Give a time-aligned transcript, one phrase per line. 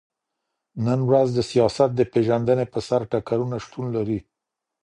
[0.85, 4.19] نن ورځ د سياست د پېژندني پر سر ټکرونه شتون لري.